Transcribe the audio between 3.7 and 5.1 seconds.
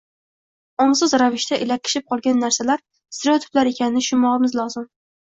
ekanini tushunmog‘imiz lozim.